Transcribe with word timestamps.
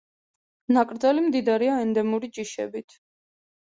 ნაკრძალი 0.77 1.25
მდიდარია 1.27 1.77
ენდემური 1.85 2.31
ჯიშებით. 2.39 3.01